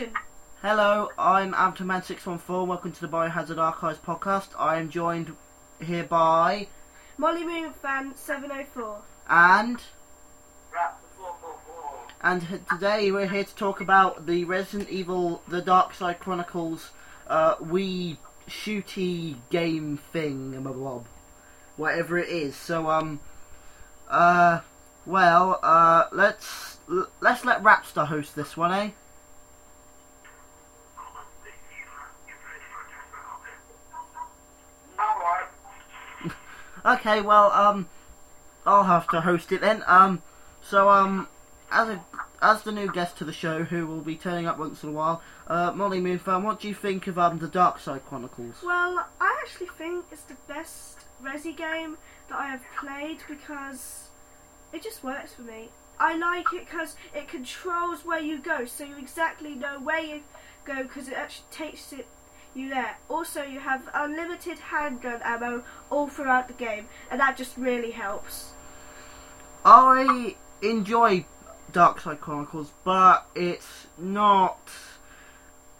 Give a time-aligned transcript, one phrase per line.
[0.00, 0.14] session.
[0.62, 2.66] Hello, I'm Avatarman614.
[2.66, 4.48] Welcome to the Biohazard Archives podcast.
[4.58, 5.36] I am joined
[5.78, 6.68] here by
[7.18, 9.02] Molly Moon Fan 704.
[9.28, 9.82] and
[10.72, 12.00] Rap the 444.
[12.22, 16.90] and h- today we're here to talk about the Resident Evil: The Dark Side Chronicles
[17.26, 18.16] uh, Wii
[18.48, 21.02] shooty game thing, blah, blah, blah,
[21.76, 22.56] whatever it is.
[22.56, 23.20] So um,
[24.08, 24.60] uh,
[25.04, 28.90] well, uh, let's l- let's let Rapstar host this one, eh?
[36.84, 37.88] Okay, well, um,
[38.66, 39.82] I'll have to host it then.
[39.86, 40.22] Um,
[40.62, 41.28] so um,
[41.70, 42.04] as a
[42.42, 44.92] as the new guest to the show, who will be turning up once in a
[44.92, 48.56] while, uh, Molly Moonfan, what do you think of um the Dark Side Chronicles?
[48.64, 51.98] Well, I actually think it's the best Resi game
[52.28, 54.08] that I have played because
[54.72, 55.68] it just works for me.
[55.98, 60.22] I like it because it controls where you go, so you exactly know where you
[60.64, 62.06] go because it actually takes it
[62.54, 62.98] you there.
[63.08, 68.50] Also, you have unlimited handgun ammo all throughout the game, and that just really helps.
[69.64, 71.26] I enjoy
[71.72, 74.70] Dark Side Chronicles, but it's not.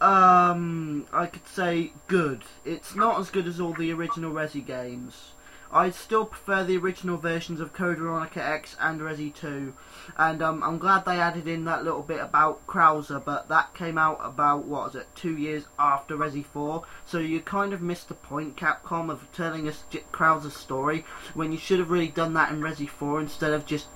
[0.00, 2.42] Um, I could say good.
[2.64, 5.32] It's not as good as all the original Resi games.
[5.72, 9.72] I still prefer the original versions of Code Veronica X and Resi 2,
[10.16, 13.96] and um, I'm glad they added in that little bit about Krauser, but that came
[13.96, 18.08] out about, what was it, two years after Resi 4, so you kind of missed
[18.08, 21.04] the point, Capcom, of telling us Krauser's story,
[21.34, 23.86] when you should have really done that in Resi 4 instead of just,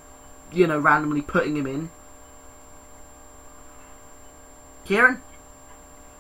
[0.52, 1.90] you know, randomly putting him in.
[4.84, 5.20] Kieran?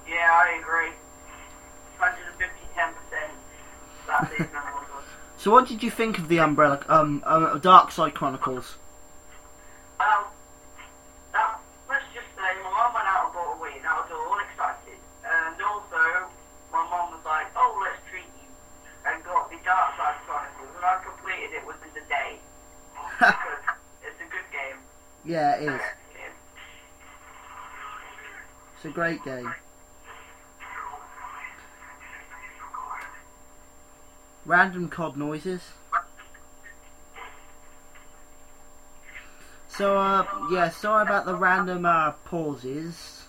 [0.08, 0.90] Yeah, I agree.
[1.98, 2.92] 150, 10%.
[4.08, 5.04] That's it, no one goes.
[5.44, 8.78] So what did you think of the Umbrella, um, uh, Dark Side Chronicles?
[10.00, 10.24] Um,
[11.86, 14.96] let's just say my mum went out and bought a and I was all excited.
[15.20, 16.32] And also,
[16.72, 18.48] my mum was like, oh, let's treat you.
[19.04, 20.72] And got the Dark Side Chronicles.
[20.76, 22.40] And I completed it within the day.
[24.00, 24.80] it's a good game.
[25.26, 25.80] yeah, it is.
[28.76, 29.52] It's a great game.
[34.44, 35.62] Random cod noises.
[39.68, 43.24] So, uh, yeah, sorry about the random, uh, pauses.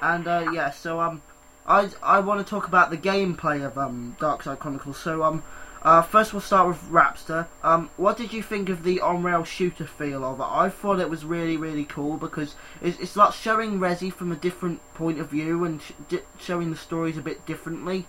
[0.00, 1.22] And, uh, yeah, so, um,
[1.66, 4.98] I, I want to talk about the gameplay of, um, Dark Side Chronicles.
[4.98, 5.44] So, um,
[5.82, 7.46] uh, first we'll start with Rapster.
[7.62, 10.46] Um, what did you think of the on-rail shooter feel of it?
[10.48, 14.36] I thought it was really, really cool because it's, it's like showing Resi from a
[14.36, 18.06] different point of view and sh- showing the stories a bit differently.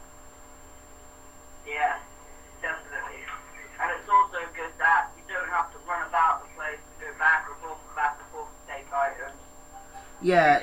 [1.67, 1.97] Yeah,
[2.61, 3.19] definitely.
[3.81, 7.11] And it's also good that you don't have to run about the place to go
[7.19, 9.41] back and forth and back and forth to take items.
[10.21, 10.61] Yeah,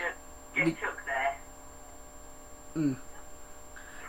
[0.56, 1.36] You get the- took there.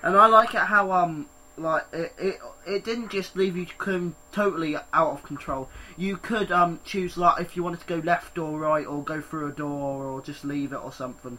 [0.04, 1.28] and I like it how um
[1.58, 5.70] like it it, it didn't just leave you com- totally out of control.
[5.98, 9.22] You could um choose like if you wanted to go left or right or go
[9.22, 11.38] through a door or just leave it or something.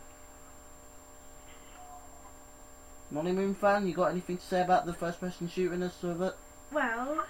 [3.11, 6.23] Molly Moon fan, you got anything to say about the first person shooting us with
[6.23, 6.35] it?
[6.73, 7.25] Well,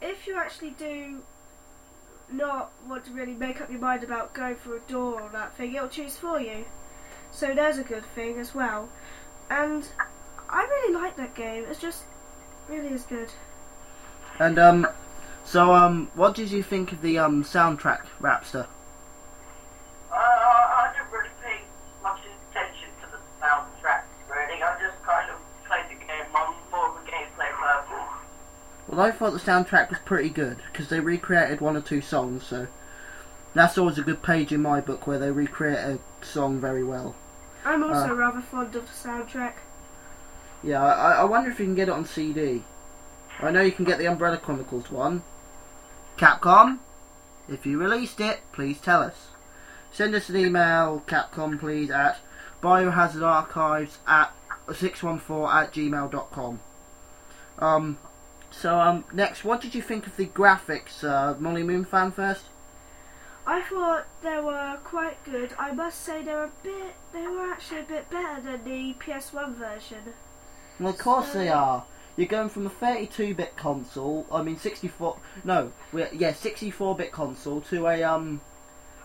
[0.00, 1.22] if you actually do
[2.34, 5.56] not want to really make up your mind about going for a door or that
[5.56, 6.64] thing, it'll choose for you.
[7.30, 8.88] So there's a good thing as well.
[9.50, 9.88] And
[10.48, 11.64] I really like that game.
[11.68, 12.04] It's just
[12.68, 13.30] really is good.
[14.38, 14.86] And um,
[15.44, 18.66] so um, what did you think of the um soundtrack, Rapster?
[20.10, 21.60] Uh, I I didn't really pay
[22.02, 24.62] much attention to the soundtrack, really.
[24.62, 28.22] I just kind of played the game on more of a gameplay purpose.
[28.92, 32.44] Well, I thought the soundtrack was pretty good because they recreated one or two songs,
[32.44, 32.66] so
[33.54, 37.14] that's always a good page in my book where they recreate a song very well.
[37.64, 38.14] I'm also Uh.
[38.16, 39.54] rather fond of the soundtrack.
[40.62, 42.64] Yeah, I, I wonder if you can get it on CD.
[43.40, 45.22] I know you can get the Umbrella Chronicles one.
[46.18, 46.78] Capcom,
[47.48, 49.28] if you released it, please tell us.
[49.90, 52.18] Send us an email, Capcom, please, at
[52.62, 54.34] biohazardarchives at
[54.70, 56.60] 614 at gmail.com.
[57.58, 57.98] Um,
[58.52, 62.44] so, um, next, what did you think of the graphics, uh, Molly Moon fan first?
[63.46, 65.52] I thought they were quite good.
[65.58, 66.94] I must say they were a bit.
[67.12, 70.14] They were actually a bit better than the PS1 version.
[70.78, 71.84] Well, of course they are.
[72.16, 78.02] You're going from a 32-bit console, I mean 64, no, yeah, 64-bit console to a
[78.02, 78.42] um,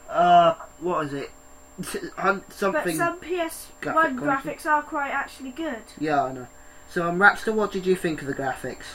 [0.09, 1.31] uh, what is it?
[2.17, 4.15] Hun- But some PS1 graphic
[4.59, 5.83] graphics are quite actually good.
[5.97, 6.47] Yeah, I know.
[6.89, 8.85] So, um, Rapster, what did you think of the graphics?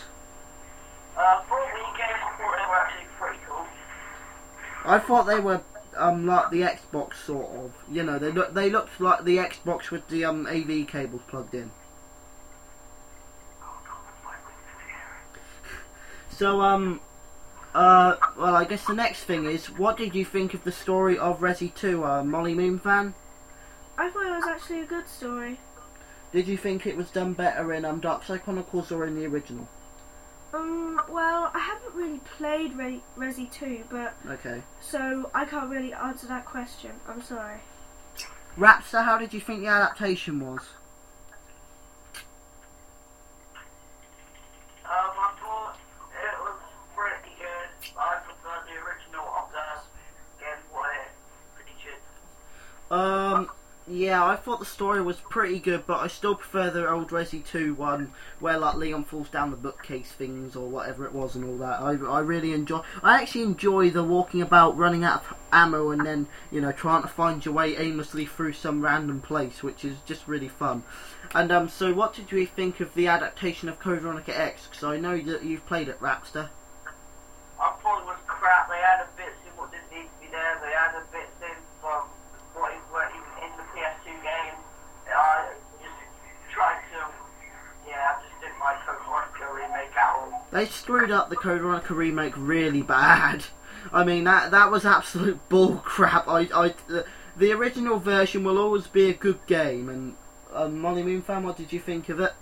[1.16, 2.16] Uh, for a Wii game,
[4.84, 5.96] I thought they were actually pretty cool.
[5.96, 7.72] I thought they were um like the Xbox sort of.
[7.90, 11.54] You know, they look they looked like the Xbox with the um AV cables plugged
[11.54, 11.70] in.
[16.30, 17.00] So um
[17.74, 21.16] uh well I guess the next thing is what did you think of the story
[21.18, 23.14] of Resi 2, uh, Molly Moon fan?
[23.96, 25.58] I thought it was actually a good story.
[26.32, 29.26] Did you think it was done better in um Dark Side Chronicles or in the
[29.26, 29.68] original?
[30.54, 34.62] Um, well, I haven't really played Re- Resi 2, but Okay.
[34.80, 36.92] so I can't really answer that question.
[37.08, 37.60] I'm sorry.
[38.58, 40.60] Rapster, how did you think the adaptation was?
[44.84, 45.76] Um, I thought
[46.12, 46.58] it was
[46.94, 47.96] pretty good.
[47.98, 50.92] I prefer the original of the Game Boy
[51.56, 52.02] featured.
[52.90, 53.50] Um,
[54.12, 57.42] yeah, I thought the story was pretty good, but I still prefer the old Resi
[57.42, 61.46] 2 one where like Leon falls down the bookcase things or whatever it was and
[61.46, 61.80] all that.
[61.80, 62.82] I, I really enjoy.
[63.02, 67.00] I actually enjoy the walking about, running out of ammo, and then you know trying
[67.00, 70.82] to find your way aimlessly through some random place, which is just really fun.
[71.34, 74.66] And um, so what did you think of the adaptation of Code Veronica X?
[74.68, 76.50] Because I know that you've played it, Rapster.
[77.58, 78.68] I thought it was crap.
[78.68, 80.60] They added bits in what didn't need to be there.
[80.60, 82.12] They added bits in from
[82.54, 84.56] what weren't even in the PS2 game.
[85.08, 86.00] I just
[86.52, 87.00] tried to,
[87.88, 90.46] yeah, I just didn't like Code Veronica remake at all.
[90.62, 93.46] They screwed up the Code Veronica remake really bad.
[93.92, 96.28] I mean that that was absolute bull crap.
[96.28, 97.04] I, I the,
[97.36, 99.88] the original version will always be a good game.
[99.88, 100.14] And
[100.54, 102.32] um, Molly Moon fan, what did you think of it?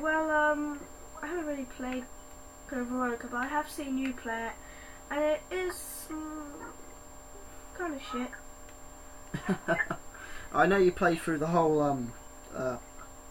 [0.00, 0.78] Well, um,
[1.20, 2.04] I haven't really played
[2.68, 4.52] Code Veronica, but I have seen you play it,
[5.10, 6.52] and it is um,
[7.76, 9.88] kind of shit.
[10.54, 12.12] I know you played through the whole um,
[12.54, 12.76] uh,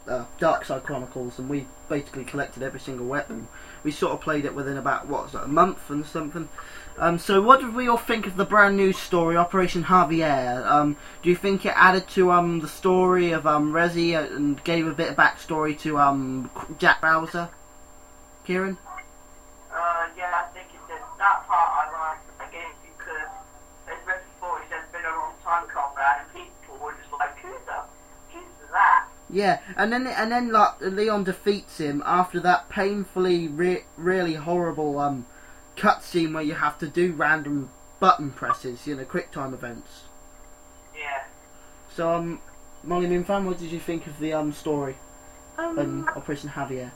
[0.07, 3.47] uh, Dark Side Chronicles, and we basically collected every single weapon.
[3.83, 6.49] We sort of played it within about what it, a month and something.
[6.97, 10.65] Um, so, what did we all think of the brand new story, Operation Javier?
[10.65, 14.87] Um, do you think it added to um, the story of um, Resi and gave
[14.87, 17.49] a bit of backstory to um, Jack Krauser?
[18.45, 18.77] Kieran?
[29.31, 34.99] Yeah, and then and then like Leon defeats him after that painfully re- really horrible
[34.99, 35.25] um
[35.77, 37.69] cutscene where you have to do random
[37.99, 40.01] button presses, you know, quick time events.
[40.93, 41.23] Yeah.
[41.95, 42.39] So um,
[42.83, 44.97] Molly Moon fan, what did you think of the um story
[45.57, 46.91] Um, and Operation Javier?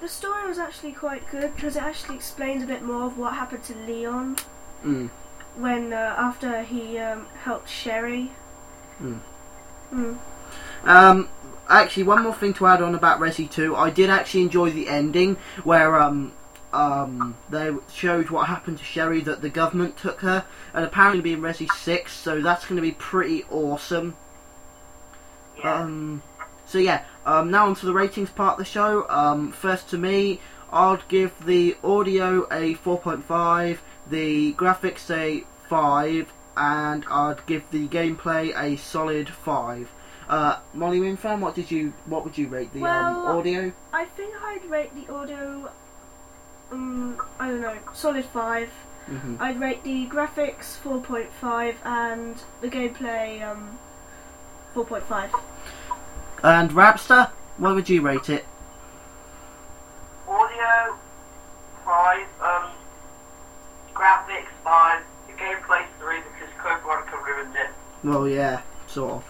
[0.00, 3.34] the story was actually quite good because it actually explains a bit more of what
[3.34, 4.36] happened to Leon
[4.84, 5.10] Mm.
[5.56, 8.32] when uh, after he um, helped Sherry.
[9.02, 9.20] Mm.
[9.92, 10.16] Mm.
[10.84, 11.28] Um,
[11.70, 13.76] actually, one more thing to add on about Resi 2.
[13.76, 16.32] I did actually enjoy the ending where um,
[16.72, 20.44] um, they showed what happened to Sherry, that the government took her,
[20.74, 24.16] and apparently being Resi 6, so that's going to be pretty awesome.
[25.58, 25.74] Yeah.
[25.74, 26.22] Um,
[26.66, 29.08] so yeah, um, now on to the ratings part of the show.
[29.08, 30.40] Um, first to me,
[30.72, 33.78] I'd give the audio a 4.5,
[34.08, 39.88] the graphics a 5, and I'd give the gameplay a solid 5.
[40.30, 43.72] Uh, Molly Moon fan, what did you, what would you rate the Well, um, audio?
[43.92, 45.68] I think I'd rate the audio.
[46.70, 48.68] Um, I don't know, solid five.
[49.06, 53.76] hmm I'd rate the graphics 4.5 and the gameplay um
[54.72, 55.30] 4.5.
[56.44, 58.44] And Rapster, what would you rate it?
[60.28, 60.96] Audio,
[61.84, 62.70] 5, um,
[63.94, 67.70] graphics, 5, the gameplay, 3, because Code Veronica ruined it.
[68.04, 69.24] Well, yeah, sort of.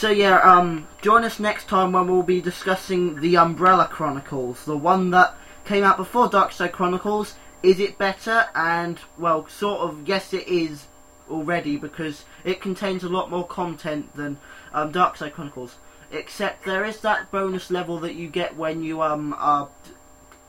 [0.00, 4.74] So yeah, um, join us next time when we'll be discussing the Umbrella Chronicles, the
[4.74, 5.34] one that
[5.66, 7.34] came out before Darkside Chronicles.
[7.62, 8.48] Is it better?
[8.54, 10.86] And well, sort of yes, it is
[11.28, 14.38] already because it contains a lot more content than
[14.72, 15.76] um, Darkside Chronicles.
[16.10, 19.36] Except there is that bonus level that you get when you um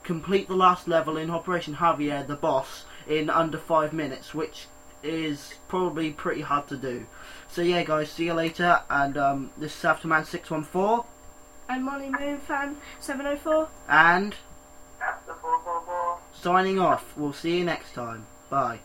[0.03, 4.67] complete the last level in Operation Javier, the boss, in under five minutes, which
[5.03, 7.05] is probably pretty hard to do.
[7.49, 8.81] So yeah, guys, see you later.
[8.89, 11.05] And um, this is Avatarman six one four,
[11.69, 13.67] And Molly Moon fan 704.
[13.89, 14.35] and
[14.99, 16.17] That's the 444.
[16.33, 17.15] signing off.
[17.17, 18.25] We'll see you next time.
[18.49, 18.79] Bye.